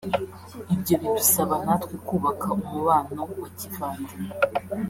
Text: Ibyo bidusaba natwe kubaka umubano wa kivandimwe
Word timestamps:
Ibyo 0.73 0.95
bidusaba 1.01 1.53
natwe 1.65 1.95
kubaka 2.07 2.47
umubano 2.59 3.21
wa 3.41 3.49
kivandimwe 3.57 4.33